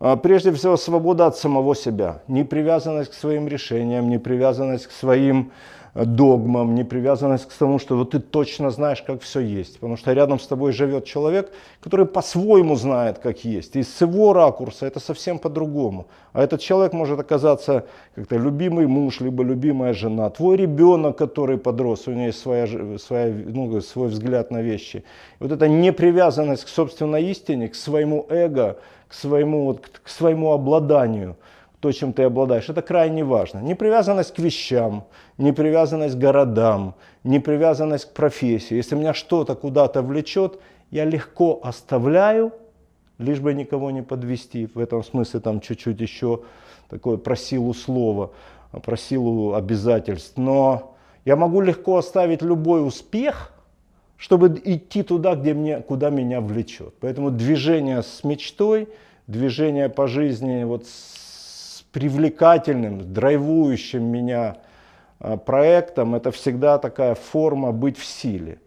А, 0.00 0.16
прежде 0.16 0.52
всего, 0.52 0.76
свобода 0.76 1.26
от 1.26 1.36
самого 1.36 1.74
себя. 1.74 2.22
Непривязанность 2.28 3.10
к 3.10 3.14
своим 3.14 3.48
решениям, 3.48 4.08
непривязанность 4.08 4.86
к 4.86 4.90
своим 4.90 5.52
догмам, 5.94 6.74
не 6.74 6.84
привязанность 6.84 7.48
к 7.48 7.52
тому, 7.52 7.78
что 7.78 7.96
вот 7.96 8.10
ты 8.10 8.20
точно 8.20 8.70
знаешь, 8.70 9.02
как 9.02 9.22
все 9.22 9.40
есть. 9.40 9.74
Потому 9.74 9.96
что 9.96 10.12
рядом 10.12 10.38
с 10.38 10.46
тобой 10.46 10.72
живет 10.72 11.04
человек, 11.04 11.52
который 11.80 12.06
по-своему 12.06 12.76
знает, 12.76 13.18
как 13.18 13.44
есть. 13.44 13.76
И 13.76 13.82
с 13.82 14.00
его 14.00 14.32
ракурса 14.32 14.86
это 14.86 15.00
совсем 15.00 15.38
по-другому. 15.38 16.06
А 16.32 16.42
этот 16.42 16.60
человек 16.60 16.92
может 16.92 17.18
оказаться 17.18 17.86
как-то 18.14 18.36
любимый 18.36 18.86
муж, 18.86 19.20
либо 19.20 19.42
любимая 19.42 19.94
жена, 19.94 20.30
твой 20.30 20.56
ребенок, 20.56 21.16
который 21.16 21.58
подрос, 21.58 22.06
у 22.06 22.12
него 22.12 22.26
есть 22.26 22.40
своя, 22.40 22.98
своя, 22.98 23.34
ну, 23.46 23.80
свой 23.80 24.08
взгляд 24.08 24.50
на 24.50 24.62
вещи. 24.62 25.04
И 25.40 25.42
вот 25.42 25.52
эта 25.52 25.68
непривязанность 25.68 26.64
к 26.64 26.68
собственной 26.68 27.24
истине, 27.30 27.68
к 27.68 27.74
своему 27.74 28.26
эго, 28.28 28.78
к 29.08 29.14
своему, 29.14 29.64
вот, 29.64 29.88
к 30.02 30.08
своему 30.08 30.52
обладанию– 30.52 31.36
то, 31.80 31.92
чем 31.92 32.12
ты 32.12 32.24
обладаешь, 32.24 32.68
это 32.68 32.82
крайне 32.82 33.24
важно. 33.24 33.60
Непривязанность 33.60 34.34
к 34.34 34.38
вещам, 34.38 35.04
непривязанность 35.36 36.16
к 36.16 36.18
городам, 36.18 36.94
непривязанность 37.22 38.06
к 38.06 38.12
профессии. 38.14 38.74
Если 38.74 38.96
меня 38.96 39.14
что-то 39.14 39.54
куда-то 39.54 40.02
влечет, 40.02 40.58
я 40.90 41.04
легко 41.04 41.60
оставляю, 41.62 42.52
лишь 43.18 43.40
бы 43.40 43.54
никого 43.54 43.90
не 43.90 44.02
подвести. 44.02 44.66
В 44.66 44.78
этом 44.78 45.04
смысле 45.04 45.40
там 45.40 45.60
чуть-чуть 45.60 46.00
еще 46.00 46.40
такое 46.88 47.16
про 47.16 47.36
силу 47.36 47.74
слова, 47.74 48.32
про 48.82 48.96
силу 48.96 49.54
обязательств. 49.54 50.36
Но 50.36 50.96
я 51.24 51.36
могу 51.36 51.60
легко 51.60 51.98
оставить 51.98 52.42
любой 52.42 52.84
успех, 52.84 53.52
чтобы 54.16 54.60
идти 54.64 55.04
туда, 55.04 55.36
где 55.36 55.54
мне, 55.54 55.78
куда 55.80 56.10
меня 56.10 56.40
влечет. 56.40 56.94
Поэтому 56.98 57.30
движение 57.30 58.02
с 58.02 58.24
мечтой, 58.24 58.88
движение 59.28 59.88
по 59.88 60.08
жизни 60.08 60.64
вот 60.64 60.86
с 60.86 61.27
привлекательным, 61.92 63.12
драйвующим 63.12 64.04
меня 64.04 64.56
а, 65.20 65.36
проектом, 65.36 66.14
это 66.14 66.30
всегда 66.30 66.78
такая 66.78 67.14
форма 67.14 67.72
быть 67.72 67.98
в 67.98 68.04
силе. 68.04 68.58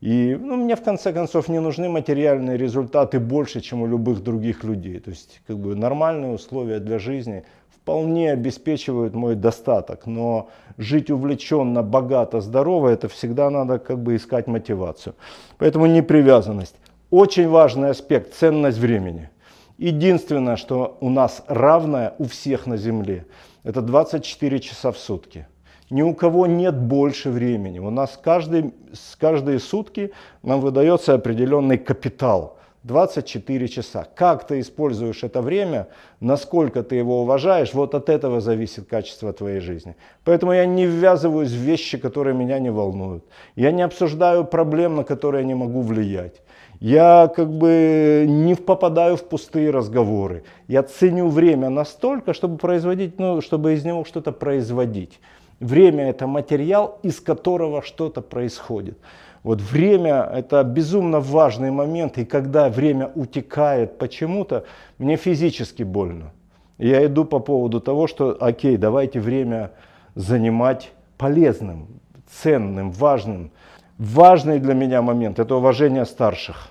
И 0.00 0.36
ну, 0.38 0.56
мне 0.56 0.76
в 0.76 0.82
конце 0.82 1.12
концов 1.12 1.48
не 1.48 1.60
нужны 1.60 1.88
материальные 1.88 2.58
результаты 2.58 3.18
больше, 3.18 3.60
чем 3.60 3.82
у 3.82 3.86
любых 3.86 4.22
других 4.22 4.62
людей. 4.62 4.98
То 5.00 5.10
есть 5.10 5.40
как 5.46 5.58
бы 5.58 5.74
нормальные 5.74 6.32
условия 6.32 6.80
для 6.80 6.98
жизни 6.98 7.44
вполне 7.70 8.32
обеспечивают 8.32 9.14
мой 9.14 9.34
достаток. 9.36 10.06
Но 10.06 10.50
жить 10.76 11.10
увлеченно, 11.10 11.82
богато, 11.82 12.40
здорово, 12.40 12.88
это 12.88 13.08
всегда 13.08 13.48
надо 13.48 13.78
как 13.78 13.98
бы 13.98 14.16
искать 14.16 14.46
мотивацию. 14.46 15.14
Поэтому 15.58 15.86
непривязанность. 15.86 16.76
Очень 17.10 17.48
важный 17.48 17.90
аспект, 17.90 18.34
ценность 18.34 18.78
времени. 18.78 19.30
Единственное, 19.78 20.56
что 20.56 20.96
у 21.00 21.10
нас 21.10 21.44
равное 21.48 22.14
у 22.18 22.24
всех 22.24 22.66
на 22.66 22.76
Земле, 22.76 23.26
это 23.62 23.82
24 23.82 24.60
часа 24.60 24.90
в 24.90 24.98
сутки. 24.98 25.46
Ни 25.90 26.02
у 26.02 26.14
кого 26.14 26.46
нет 26.46 26.76
больше 26.76 27.30
времени. 27.30 27.78
У 27.78 27.90
нас 27.90 28.18
каждый, 28.20 28.74
каждые 29.18 29.60
сутки 29.60 30.12
нам 30.42 30.60
выдается 30.60 31.14
определенный 31.14 31.78
капитал. 31.78 32.55
24 32.86 33.68
часа. 33.68 34.06
Как 34.14 34.46
ты 34.46 34.60
используешь 34.60 35.24
это 35.24 35.42
время, 35.42 35.88
насколько 36.20 36.82
ты 36.84 36.94
его 36.94 37.22
уважаешь, 37.22 37.74
вот 37.74 37.94
от 37.94 38.08
этого 38.08 38.40
зависит 38.40 38.86
качество 38.88 39.32
твоей 39.32 39.60
жизни. 39.60 39.96
Поэтому 40.24 40.52
я 40.52 40.66
не 40.66 40.86
ввязываюсь 40.86 41.50
в 41.50 41.56
вещи, 41.56 41.98
которые 41.98 42.34
меня 42.34 42.60
не 42.60 42.70
волнуют. 42.70 43.24
Я 43.56 43.72
не 43.72 43.82
обсуждаю 43.82 44.44
проблем, 44.44 44.96
на 44.96 45.04
которые 45.04 45.42
я 45.42 45.48
не 45.48 45.54
могу 45.54 45.82
влиять. 45.82 46.42
Я 46.78 47.32
как 47.34 47.50
бы 47.50 48.26
не 48.28 48.54
попадаю 48.54 49.16
в 49.16 49.24
пустые 49.24 49.70
разговоры. 49.70 50.44
Я 50.68 50.82
ценю 50.82 51.28
время 51.28 51.70
настолько, 51.70 52.34
чтобы 52.34 52.58
производить, 52.58 53.18
ну, 53.18 53.40
чтобы 53.40 53.74
из 53.74 53.84
него 53.84 54.04
что-то 54.04 54.30
производить. 54.30 55.18
Время 55.58 56.10
это 56.10 56.26
материал, 56.26 56.98
из 57.02 57.20
которого 57.20 57.82
что-то 57.82 58.20
происходит. 58.20 58.98
Вот 59.46 59.60
время 59.60 60.28
это 60.34 60.64
безумно 60.64 61.20
важный 61.20 61.70
момент, 61.70 62.18
и 62.18 62.24
когда 62.24 62.68
время 62.68 63.12
утекает 63.14 63.96
почему-то, 63.96 64.64
мне 64.98 65.16
физически 65.16 65.84
больно. 65.84 66.32
Я 66.78 67.06
иду 67.06 67.24
по 67.24 67.38
поводу 67.38 67.80
того, 67.80 68.08
что 68.08 68.36
окей, 68.40 68.76
давайте 68.76 69.20
время 69.20 69.70
занимать 70.16 70.90
полезным, 71.16 71.86
ценным, 72.28 72.90
важным. 72.90 73.52
Важный 73.98 74.58
для 74.58 74.74
меня 74.74 75.00
момент– 75.00 75.38
это 75.38 75.54
уважение 75.54 76.06
старших. 76.06 76.70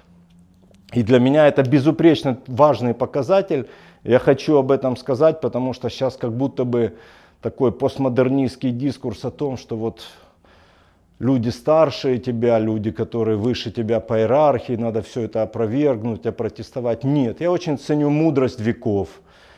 И 0.91 1.01
для 1.01 1.19
меня 1.19 1.47
это 1.47 1.63
безупречно 1.63 2.39
важный 2.45 2.93
показатель. 2.93 3.69
Я 4.03 4.19
хочу 4.19 4.57
об 4.57 4.69
этом 4.69 4.97
сказать, 4.97 5.39
потому 5.39 5.71
что 5.71 5.89
сейчас 5.89 6.17
как 6.17 6.33
будто 6.33 6.65
бы 6.65 6.97
такой 7.41 7.71
постмодернистский 7.71 8.71
дискурс 8.71 9.23
о 9.23 9.31
том, 9.31 9.55
что 9.55 9.77
вот 9.77 10.01
люди 11.19 11.49
старшие 11.49 12.17
тебя, 12.17 12.59
люди, 12.59 12.91
которые 12.91 13.37
выше 13.37 13.71
тебя 13.71 13.99
по 13.99 14.19
иерархии, 14.19 14.77
надо 14.77 15.01
все 15.01 15.21
это 15.21 15.43
опровергнуть, 15.43 16.25
опротестовать. 16.25 17.03
Нет, 17.03 17.41
я 17.41 17.51
очень 17.51 17.77
ценю 17.77 18.09
мудрость 18.09 18.59
веков, 18.59 19.09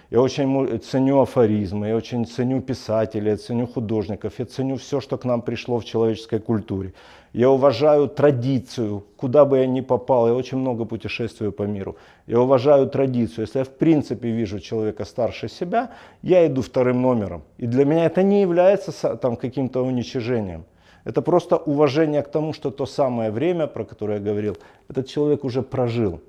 я 0.10 0.22
очень 0.22 0.80
ценю 0.80 1.22
афоризмы, 1.22 1.88
я 1.88 1.96
очень 1.96 2.26
ценю 2.26 2.62
писателей, 2.62 3.32
я 3.32 3.38
ценю 3.38 3.68
художников, 3.68 4.34
я 4.40 4.46
ценю 4.46 4.78
все, 4.78 5.02
что 5.02 5.18
к 5.18 5.26
нам 5.26 5.42
пришло 5.42 5.80
в 5.80 5.86
человеческой 5.86 6.40
культуре. 6.40 6.94
Я 7.34 7.50
уважаю 7.50 8.08
традицию, 8.08 9.04
куда 9.18 9.44
бы 9.46 9.58
я 9.58 9.68
ни 9.68 9.82
попал, 9.82 10.28
я 10.28 10.34
очень 10.34 10.58
много 10.58 10.86
путешествую 10.86 11.52
по 11.52 11.64
миру. 11.64 11.98
Я 12.26 12.40
уважаю 12.40 12.88
традицию. 12.88 13.46
Если 13.46 13.60
я 13.60 13.66
в 13.66 13.70
принципе 13.70 14.32
вижу 14.32 14.60
человека 14.60 15.06
старше 15.06 15.50
себя, 15.50 15.92
я 16.24 16.48
иду 16.48 16.62
вторым 16.62 17.02
номером. 17.02 17.44
И 17.58 17.68
для 17.68 17.86
меня 17.86 18.06
это 18.06 18.24
не 18.24 18.42
является 18.42 19.18
там, 19.18 19.36
каким-то 19.36 19.86
уничижением. 19.86 20.64
Это 21.08 21.22
просто 21.22 21.56
уважение 21.56 22.22
к 22.22 22.28
тому, 22.28 22.52
что 22.52 22.70
то 22.70 22.86
самое 22.86 23.32
время, 23.32 23.68
про 23.68 23.86
которое 23.86 24.18
я 24.18 24.24
говорил, 24.26 24.58
этот 24.90 25.08
человек 25.08 25.46
уже 25.46 25.62
прожил. 25.62 26.20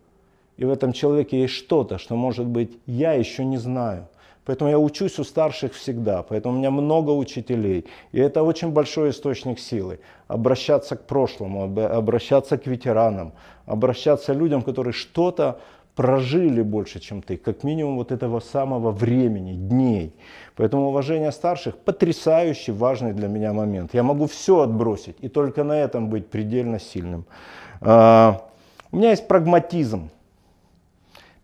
И 0.56 0.64
в 0.64 0.70
этом 0.70 0.92
человеке 0.92 1.40
есть 1.40 1.54
что-то, 1.54 1.98
что, 1.98 2.14
может 2.14 2.46
быть, 2.46 2.78
я 2.86 3.14
еще 3.14 3.44
не 3.44 3.56
знаю. 3.56 4.06
Поэтому 4.44 4.70
я 4.70 4.78
учусь 4.78 5.18
у 5.18 5.24
старших 5.24 5.74
всегда, 5.74 6.22
поэтому 6.22 6.54
у 6.54 6.58
меня 6.58 6.70
много 6.70 7.10
учителей. 7.10 7.86
И 8.12 8.20
это 8.20 8.44
очень 8.44 8.70
большой 8.70 9.10
источник 9.10 9.58
силы. 9.58 9.98
Обращаться 10.28 10.94
к 10.94 11.06
прошлому, 11.06 11.64
обращаться 11.64 12.56
к 12.56 12.68
ветеранам, 12.68 13.32
обращаться 13.66 14.32
к 14.32 14.36
людям, 14.36 14.62
которые 14.62 14.92
что-то 14.92 15.58
прожили 15.98 16.62
больше, 16.62 17.00
чем 17.00 17.22
ты, 17.22 17.36
как 17.36 17.64
минимум 17.64 17.96
вот 17.96 18.12
этого 18.12 18.38
самого 18.38 18.92
времени, 18.92 19.54
дней. 19.54 20.12
Поэтому 20.54 20.90
уважение 20.90 21.32
старших 21.32 21.76
потрясающий 21.76 22.70
важный 22.70 23.12
для 23.12 23.26
меня 23.26 23.52
момент. 23.52 23.94
Я 23.94 24.04
могу 24.04 24.26
все 24.26 24.60
отбросить 24.60 25.16
и 25.24 25.28
только 25.28 25.64
на 25.64 25.72
этом 25.72 26.08
быть 26.08 26.28
предельно 26.28 26.78
сильным. 26.78 27.24
А, 27.80 28.48
у 28.92 28.96
меня 28.96 29.10
есть 29.10 29.26
прагматизм. 29.26 30.08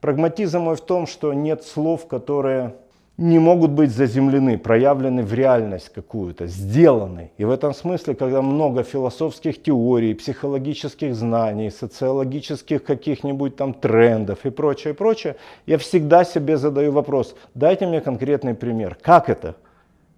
Прагматизм 0.00 0.61
мой 0.61 0.76
в 0.76 0.82
том, 0.82 1.08
что 1.08 1.32
нет 1.32 1.64
слов, 1.64 2.06
которые 2.06 2.76
не 3.16 3.38
могут 3.38 3.71
быть 3.71 3.92
заземлены, 3.92 4.59
проявлены 4.59 5.23
в 5.23 5.33
реальность 5.33 5.90
какую-то, 5.94 6.49
сделаны. 6.49 7.30
И 7.38 7.44
в 7.44 7.50
этом 7.50 7.73
смысле, 7.73 8.16
когда 8.16 8.42
много 8.42 8.83
философских 8.83 9.62
теорий, 9.62 10.14
психологических 10.14 11.14
знаний, 11.14 11.71
социологических 11.71 12.83
каких-нибудь 12.83 13.54
там 13.54 13.73
трендов 13.73 14.44
и 14.44 14.50
прочее, 14.50 14.94
прочее, 14.94 15.37
я 15.66 15.78
всегда 15.78 16.25
себе 16.25 16.56
задаю 16.56 16.90
вопрос, 16.90 17.37
дайте 17.54 17.87
мне 17.87 18.00
конкретный 18.00 18.54
пример, 18.54 18.97
как 19.00 19.30
это? 19.30 19.54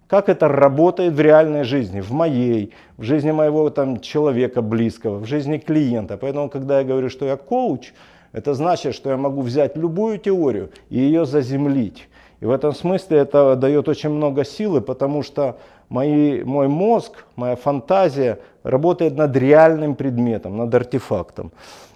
Как 0.07 0.29
это 0.29 0.47
работает 0.47 1.13
в 1.13 1.19
реальной 1.19 1.65
жизни, 1.65 1.99
в 2.01 2.11
моей, 2.11 2.73
в 2.95 3.03
жизни 3.03 3.31
моего 3.31 3.69
там, 3.69 3.99
человека 3.99 4.61
близкого, 4.61 5.19
в 5.19 5.25
жизни 5.25 5.57
клиента. 5.57 6.17
Поэтому, 6.17 6.49
когда 6.49 6.79
я 6.79 6.85
говорю, 6.85 7.09
что 7.09 7.25
я 7.25 7.35
коуч, 7.35 7.91
это 8.31 8.53
значит, 8.53 8.95
что 8.95 9.09
я 9.09 9.17
могу 9.17 9.41
взять 9.41 9.75
любую 9.75 10.17
теорию 10.17 10.71
и 10.89 10.97
ее 10.97 11.25
заземлить 11.25 12.07
и 12.39 12.45
в 12.45 12.51
этом 12.51 12.73
смысле 12.73 13.19
это 13.19 13.55
дает 13.55 13.87
очень 13.87 14.09
много 14.09 14.45
силы, 14.45 14.81
потому 14.81 15.23
что 15.23 15.57
мои, 15.89 16.43
мой 16.43 16.67
мозг, 16.67 17.25
моя 17.35 17.55
фантазия 17.55 18.39
работает 18.63 19.15
над 19.15 19.35
реальным 19.35 19.95
предметом, 19.95 20.57
над 20.57 20.73
артефактом. 20.73 21.51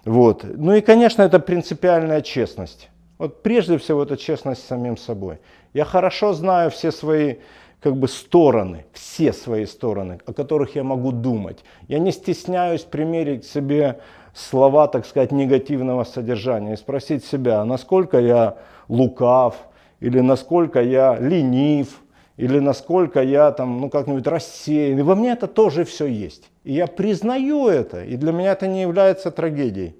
Вот. 0.05 0.43
Ну 0.43 0.73
и, 0.73 0.81
конечно, 0.81 1.21
это 1.21 1.39
принципиальная 1.39 2.21
честность. 2.21 2.89
Вот 3.17 3.43
прежде 3.43 3.77
всего 3.77 4.03
это 4.03 4.17
честность 4.17 4.63
с 4.63 4.67
самим 4.67 4.97
собой. 4.97 5.37
Я 5.73 5.85
хорошо 5.85 6.33
знаю 6.33 6.71
все 6.71 6.91
свои 6.91 7.35
как 7.79 7.97
бы 7.97 8.07
стороны, 8.07 8.85
все 8.93 9.33
свои 9.33 9.65
стороны, 9.65 10.19
о 10.25 10.33
которых 10.33 10.75
я 10.75 10.83
могу 10.83 11.11
думать. 11.11 11.63
Я 11.87 11.99
не 11.99 12.11
стесняюсь 12.11 12.81
примерить 12.81 13.45
себе 13.45 13.99
слова, 14.33 14.87
так 14.87 15.05
сказать, 15.05 15.31
негативного 15.31 16.03
содержания 16.03 16.73
и 16.73 16.77
спросить 16.77 17.25
себя, 17.25 17.65
насколько 17.65 18.19
я 18.19 18.57
лукав, 18.87 19.55
или 20.01 20.19
насколько 20.19 20.81
я 20.81 21.17
ленив, 21.17 22.01
или 22.35 22.59
насколько 22.59 23.21
я 23.21 23.51
там, 23.51 23.79
ну 23.79 23.89
как-нибудь 23.89 24.27
рассеян. 24.27 24.99
И 24.99 25.01
во 25.03 25.15
мне 25.15 25.31
это 25.31 25.47
тоже 25.47 25.85
все 25.85 26.07
есть. 26.07 26.49
И 26.63 26.73
я 26.73 26.87
признаю 26.87 27.67
это, 27.67 28.03
и 28.03 28.17
для 28.17 28.31
меня 28.31 28.51
это 28.51 28.67
не 28.67 28.81
является 28.81 29.31
трагедией. 29.31 29.95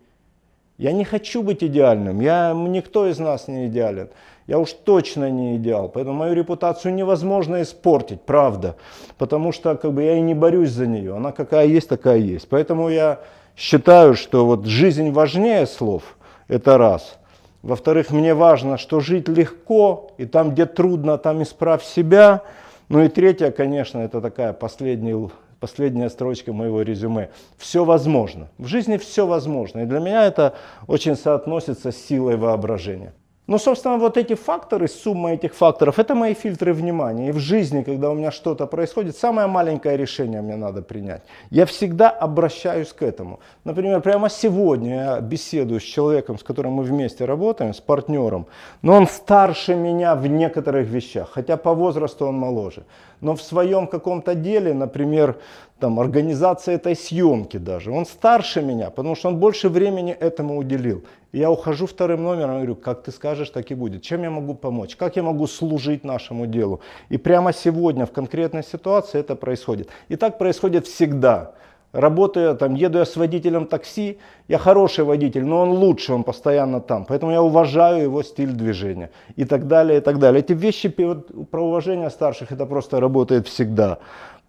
Я 0.77 0.91
не 0.91 1.05
хочу 1.05 1.43
быть 1.43 1.63
идеальным, 1.63 2.19
я, 2.19 2.53
никто 2.53 3.07
из 3.07 3.19
нас 3.19 3.47
не 3.47 3.67
идеален. 3.67 4.09
Я 4.47 4.57
уж 4.57 4.73
точно 4.73 5.29
не 5.29 5.57
идеал, 5.57 5.87
поэтому 5.87 6.17
мою 6.17 6.33
репутацию 6.33 6.95
невозможно 6.95 7.61
испортить, 7.61 8.21
правда. 8.21 8.75
Потому 9.19 9.51
что 9.51 9.75
как 9.75 9.93
бы, 9.93 10.01
я 10.01 10.17
и 10.17 10.21
не 10.21 10.33
борюсь 10.33 10.71
за 10.71 10.87
нее, 10.87 11.15
она 11.15 11.31
какая 11.31 11.67
есть, 11.67 11.87
такая 11.87 12.17
есть. 12.17 12.49
Поэтому 12.49 12.89
я 12.89 13.19
считаю, 13.55 14.15
что 14.15 14.47
вот 14.47 14.65
жизнь 14.65 15.11
важнее 15.11 15.67
слов, 15.67 16.17
это 16.47 16.79
раз– 16.79 17.19
во-вторых, 17.61 18.09
мне 18.11 18.33
важно, 18.33 18.77
что 18.77 18.99
жить 18.99 19.27
легко, 19.27 20.11
и 20.17 20.25
там, 20.25 20.51
где 20.51 20.65
трудно, 20.65 21.17
там 21.17 21.43
исправь 21.43 21.83
себя. 21.83 22.41
Ну 22.89 23.03
и 23.03 23.07
третье, 23.07 23.51
конечно, 23.51 23.99
это 23.99 24.19
такая 24.19 24.51
последняя, 24.53 25.29
последняя 25.59 26.09
строчка 26.09 26.53
моего 26.53 26.81
резюме. 26.81 27.29
Все 27.57 27.85
возможно. 27.85 28.49
В 28.57 28.65
жизни 28.65 28.97
все 28.97 29.27
возможно. 29.27 29.81
И 29.81 29.85
для 29.85 29.99
меня 29.99 30.25
это 30.25 30.55
очень 30.87 31.15
соотносится 31.15 31.91
с 31.91 31.97
силой 31.97 32.35
воображения. 32.35 33.13
Ну, 33.51 33.57
собственно, 33.57 33.97
вот 33.97 34.17
эти 34.17 34.35
факторы, 34.35 34.87
сумма 34.87 35.33
этих 35.33 35.53
факторов, 35.53 35.99
это 35.99 36.15
мои 36.15 36.33
фильтры 36.33 36.73
внимания. 36.73 37.29
И 37.29 37.31
в 37.33 37.39
жизни, 37.39 37.83
когда 37.83 38.09
у 38.09 38.13
меня 38.13 38.31
что-то 38.31 38.65
происходит, 38.65 39.17
самое 39.17 39.47
маленькое 39.47 39.97
решение 39.97 40.41
мне 40.41 40.55
надо 40.55 40.81
принять. 40.81 41.21
Я 41.49 41.65
всегда 41.65 42.09
обращаюсь 42.09 42.93
к 42.93 43.03
этому. 43.03 43.41
Например, 43.65 43.99
прямо 44.01 44.29
сегодня 44.29 44.95
я 44.95 45.19
беседую 45.19 45.81
с 45.81 45.83
человеком, 45.83 46.37
с 46.37 46.43
которым 46.43 46.71
мы 46.71 46.83
вместе 46.83 47.25
работаем, 47.25 47.73
с 47.73 47.81
партнером, 47.81 48.45
но 48.81 48.93
он 48.93 49.07
старше 49.07 49.75
меня 49.75 50.15
в 50.15 50.27
некоторых 50.27 50.87
вещах, 50.87 51.31
хотя 51.33 51.57
по 51.57 51.73
возрасту 51.73 52.27
он 52.27 52.35
моложе. 52.35 52.83
Но 53.19 53.35
в 53.35 53.41
своем 53.41 53.87
каком-то 53.87 54.33
деле, 54.33 54.73
например, 54.73 55.35
там, 55.81 55.99
организация 55.99 56.75
этой 56.75 56.95
съемки 56.95 57.57
даже. 57.57 57.91
Он 57.91 58.05
старше 58.05 58.61
меня, 58.61 58.89
потому 58.89 59.15
что 59.15 59.29
он 59.29 59.37
больше 59.37 59.67
времени 59.67 60.11
этому 60.11 60.57
уделил. 60.57 61.03
Я 61.33 61.49
ухожу 61.49 61.87
вторым 61.87 62.23
номером 62.23 62.51
и 62.51 62.55
говорю, 62.57 62.75
как 62.75 63.03
ты 63.03 63.11
скажешь, 63.11 63.49
так 63.49 63.71
и 63.71 63.75
будет. 63.75 64.03
Чем 64.03 64.23
я 64.23 64.29
могу 64.29 64.53
помочь? 64.53 64.95
Как 64.95 65.15
я 65.15 65.23
могу 65.23 65.47
служить 65.47 66.03
нашему 66.03 66.45
делу? 66.45 66.81
И 67.09 67.17
прямо 67.17 67.51
сегодня 67.53 68.05
в 68.05 68.11
конкретной 68.11 68.63
ситуации 68.63 69.19
это 69.19 69.35
происходит. 69.35 69.89
И 70.09 70.15
так 70.15 70.37
происходит 70.37 70.85
всегда. 70.85 71.53
Работаю, 71.93 72.55
там, 72.55 72.75
еду 72.75 72.99
я 72.99 73.05
с 73.05 73.17
водителем 73.17 73.65
такси, 73.65 74.17
я 74.47 74.57
хороший 74.57 75.03
водитель, 75.03 75.43
но 75.43 75.61
он 75.61 75.71
лучше, 75.71 76.13
он 76.13 76.23
постоянно 76.23 76.79
там. 76.79 77.05
Поэтому 77.05 77.31
я 77.31 77.41
уважаю 77.41 78.03
его 78.03 78.23
стиль 78.23 78.51
движения 78.51 79.09
и 79.35 79.45
так 79.45 79.67
далее, 79.67 79.97
и 79.97 80.01
так 80.01 80.17
далее. 80.19 80.39
Эти 80.39 80.53
вещи 80.53 80.89
про 80.89 81.61
уважение 81.61 82.09
старших, 82.09 82.51
это 82.51 82.65
просто 82.65 82.99
работает 82.99 83.47
всегда. 83.47 83.97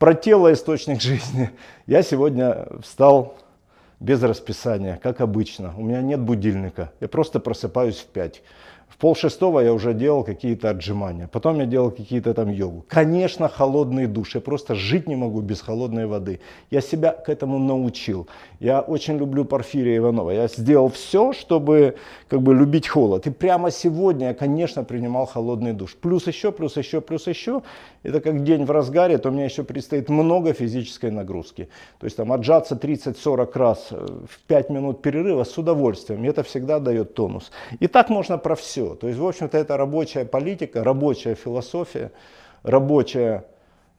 Про 0.03 0.15
тело 0.15 0.53
источник 0.53 1.01
жизни. 1.01 1.51
Я 1.87 2.03
сегодня 2.03 2.67
встал 2.83 3.37
без 4.01 4.21
расписания, 4.21 4.99
как 5.01 5.21
обычно. 5.21 5.75
У 5.79 5.85
меня 5.85 6.03
нет 6.03 6.19
будильника, 6.19 6.91
я 6.99 7.07
просто 7.07 7.39
просыпаюсь 7.39 7.99
в 7.99 8.07
5. 8.07 8.43
В 8.93 8.99
пол 8.99 9.17
шестого 9.17 9.61
я 9.61 9.73
уже 9.73 9.95
делал 9.95 10.23
какие-то 10.23 10.69
отжимания. 10.69 11.27
Потом 11.27 11.59
я 11.61 11.67
делал 11.67 11.91
какие-то 11.91 12.35
там 12.35 12.51
йогу. 12.51 12.85
Конечно, 12.89 13.49
холодный 13.49 14.07
душ. 14.07 14.35
Я 14.35 14.41
просто 14.43 14.75
жить 14.75 15.09
не 15.09 15.17
могу 15.17 15.41
без 15.41 15.63
холодной 15.63 16.07
воды. 16.07 16.41
Я 16.71 16.83
себя 16.83 17.13
к 17.13 17.31
этому 17.31 17.59
научил. 17.59 18.29
Я 18.61 18.81
очень 18.81 19.17
люблю 19.17 19.47
Порфирия 19.47 19.97
Иванова. 19.97 20.31
Я 20.31 20.47
сделал 20.47 20.91
все, 20.91 21.33
чтобы 21.33 21.97
как 22.29 22.43
бы 22.43 22.55
любить 22.55 22.87
холод. 22.87 23.27
И 23.27 23.31
прямо 23.31 23.71
сегодня 23.71 24.29
я, 24.29 24.35
конечно, 24.35 24.85
принимал 24.85 25.25
холодный 25.25 25.73
душ. 25.73 25.97
Плюс 25.97 26.27
еще, 26.27 26.53
плюс 26.53 26.77
еще, 26.77 27.01
плюс 27.01 27.27
еще. 27.27 27.63
Это 28.03 28.21
как 28.21 28.45
день 28.45 28.65
в 28.67 28.71
разгаре, 28.71 29.17
то 29.17 29.31
у 29.31 29.33
меня 29.33 29.45
еще 29.45 29.65
предстоит 29.65 30.11
много 30.11 30.53
физической 30.53 31.11
нагрузки. 31.11 31.69
То 31.99 32.07
есть 32.07 32.17
там 32.17 32.31
отжаться 32.31 32.75
30-40 32.75 33.51
раз 33.55 33.89
э, 33.91 34.07
в 34.29 34.39
5 34.47 34.71
минут 34.71 35.03
перерыва 35.03 35.45
с 35.45 35.57
удовольствием. 35.57 36.25
И 36.25 36.29
это 36.29 36.43
всегда 36.43 36.79
дает 36.79 37.15
тонус. 37.15 37.51
И 37.81 37.87
так 37.87 38.11
можно 38.11 38.39
про 38.39 38.55
все 38.55 38.82
все. 38.83 38.95
То 38.95 39.09
есть, 39.09 39.19
в 39.19 39.27
общем-то, 39.27 39.59
это 39.59 39.77
рабочая 39.77 40.25
политика, 40.25 40.85
рабочая 40.85 41.35
философия, 41.35 42.13
рабочая, 42.63 43.45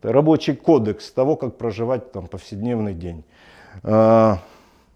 рабочий 0.01 0.55
кодекс 0.55 1.11
того, 1.11 1.35
как 1.35 1.57
проживать 1.57 2.11
там 2.11 2.27
повседневный 2.27 2.93
день. 2.93 3.23
Э, 3.83 4.35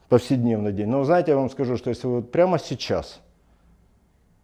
повседневный 0.09 0.73
день. 0.73 0.87
Но 0.87 1.03
знаете, 1.03 1.31
я 1.31 1.37
вам 1.37 1.49
скажу, 1.49 1.77
что 1.77 1.89
если 1.89 2.07
вы 2.07 2.21
прямо 2.21 2.59
сейчас 2.59 3.19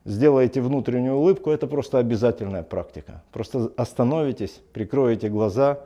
сделаете 0.05 0.62
внутреннюю 0.62 1.15
улыбку, 1.15 1.51
это 1.51 1.67
просто 1.67 2.00
обязательная 2.00 2.63
практика. 2.63 3.23
Просто 3.31 3.71
остановитесь, 3.77 4.62
прикроете 4.73 5.29
глаза, 5.29 5.79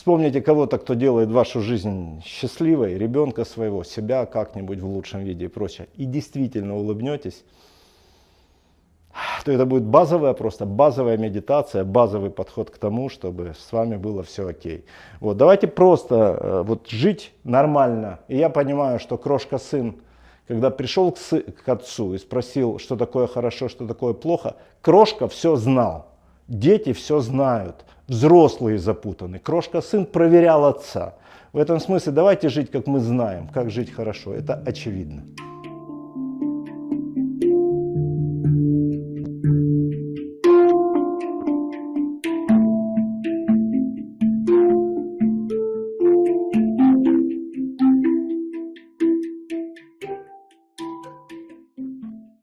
Вспомните 0.00 0.40
кого-то, 0.40 0.78
кто 0.78 0.94
делает 0.94 1.30
вашу 1.30 1.60
жизнь 1.60 2.22
счастливой, 2.24 2.96
ребенка 2.96 3.44
своего, 3.44 3.84
себя 3.84 4.24
как-нибудь 4.24 4.80
в 4.80 4.86
лучшем 4.86 5.24
виде 5.24 5.44
и 5.44 5.48
прочее, 5.48 5.88
и 5.94 6.06
действительно 6.06 6.74
улыбнетесь, 6.74 7.44
то 9.44 9.52
это 9.52 9.66
будет 9.66 9.84
базовая, 9.84 10.32
просто 10.32 10.64
базовая 10.64 11.18
медитация, 11.18 11.84
базовый 11.84 12.30
подход 12.30 12.70
к 12.70 12.78
тому, 12.78 13.10
чтобы 13.10 13.52
с 13.58 13.72
вами 13.72 13.98
было 13.98 14.22
все 14.22 14.48
окей. 14.48 14.86
Вот, 15.20 15.36
давайте 15.36 15.66
просто 15.66 16.14
э, 16.16 16.62
вот 16.62 16.88
жить 16.88 17.34
нормально. 17.44 18.20
И 18.28 18.38
я 18.38 18.48
понимаю, 18.48 19.00
что 19.00 19.18
крошка 19.18 19.58
сын, 19.58 19.96
когда 20.48 20.70
пришел 20.70 21.12
к, 21.12 21.18
сы, 21.18 21.42
к 21.42 21.68
отцу 21.68 22.14
и 22.14 22.18
спросил, 22.18 22.78
что 22.78 22.96
такое 22.96 23.26
хорошо, 23.26 23.68
что 23.68 23.86
такое 23.86 24.14
плохо, 24.14 24.56
крошка 24.80 25.28
все 25.28 25.56
знал. 25.56 26.09
Дети 26.50 26.92
все 26.92 27.20
знают, 27.20 27.84
взрослые 28.08 28.76
запутаны. 28.76 29.38
Крошка 29.38 29.80
сын 29.80 30.04
проверял 30.04 30.64
отца. 30.64 31.14
В 31.52 31.58
этом 31.58 31.78
смысле 31.78 32.10
давайте 32.10 32.48
жить, 32.48 32.72
как 32.72 32.88
мы 32.88 32.98
знаем, 32.98 33.46
как 33.46 33.70
жить 33.70 33.92
хорошо. 33.92 34.34
Это 34.34 34.60
очевидно. 34.66 35.22